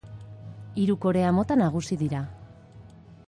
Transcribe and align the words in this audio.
Hiru 0.83 0.95
korea 1.03 1.35
mota 1.39 1.59
nagusi 1.63 1.97
dira. 2.01 2.23